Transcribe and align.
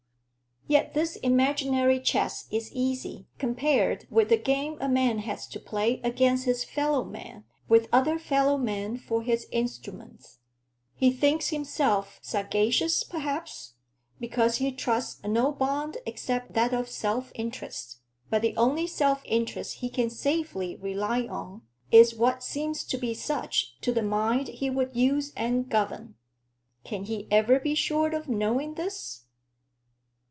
Yet 0.67 0.93
this 0.93 1.17
imaginary 1.17 1.99
chess 1.99 2.47
is 2.49 2.71
easy 2.71 3.27
compared 3.37 4.07
with 4.09 4.29
the 4.29 4.37
game 4.37 4.77
a 4.79 4.87
man 4.87 5.19
has 5.19 5.45
to 5.47 5.59
play 5.59 5.99
against 6.01 6.45
his 6.45 6.63
fellow 6.63 7.03
men 7.03 7.43
with 7.67 7.89
other 7.91 8.17
fellow 8.17 8.57
men 8.57 8.95
for 8.97 9.21
his 9.21 9.47
instruments. 9.51 10.39
He 10.95 11.11
thinks 11.11 11.49
himself 11.49 12.19
sagacious, 12.21 13.03
perhaps, 13.03 13.73
because 14.17 14.57
he 14.57 14.71
trusts 14.71 15.21
no 15.25 15.51
bond 15.51 15.97
except 16.05 16.53
that 16.53 16.73
of 16.73 16.87
self 16.87 17.33
interest: 17.35 17.97
but 18.29 18.41
the 18.41 18.55
only 18.55 18.87
self 18.87 19.23
interest 19.25 19.77
he 19.79 19.89
can 19.89 20.09
safely 20.09 20.77
rely 20.77 21.23
on 21.23 21.63
is 21.91 22.15
what 22.15 22.43
seems 22.43 22.85
to 22.85 22.97
be 22.97 23.13
such 23.13 23.75
to 23.81 23.91
the 23.91 24.03
mind 24.03 24.47
he 24.47 24.69
would 24.69 24.95
use 24.95 25.33
or 25.37 25.63
govern. 25.63 26.15
Can 26.85 27.03
he 27.05 27.27
ever 27.29 27.59
be 27.59 27.75
sure 27.75 28.15
of 28.15 28.29
knowing 28.29 28.75
this? 28.75 29.23